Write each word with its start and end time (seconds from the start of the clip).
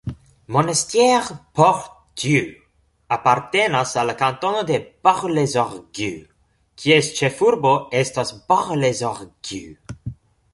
Monestier-Port-Dieu 0.55 2.47
apartenas 3.17 3.91
al 4.03 4.09
la 4.09 4.15
kantono 4.23 4.61
de 4.71 4.79
Bort-les-Orgues, 5.09 6.25
kies 6.85 7.11
ĉefurbo 7.21 7.75
estas 8.01 8.33
Bort-les-Orgues. 8.49 9.95